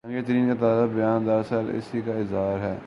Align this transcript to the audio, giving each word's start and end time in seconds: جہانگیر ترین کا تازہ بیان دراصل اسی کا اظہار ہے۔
جہانگیر 0.03 0.23
ترین 0.27 0.47
کا 0.47 0.53
تازہ 0.59 0.85
بیان 0.93 1.25
دراصل 1.25 1.69
اسی 1.73 2.01
کا 2.01 2.11
اظہار 2.11 2.59
ہے۔ 2.59 2.77